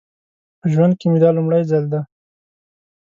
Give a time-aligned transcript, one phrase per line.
[0.59, 2.01] په ژوند کې مې دا لومړی ځل دی.